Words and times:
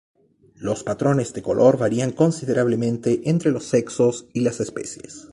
Los 0.55 0.83
patrones 0.83 1.31
de 1.35 1.43
color 1.43 1.77
varían 1.77 2.09
considerablemente 2.11 3.29
entre 3.29 3.51
los 3.51 3.65
sexos 3.65 4.25
y 4.33 4.47
especies. 4.47 5.27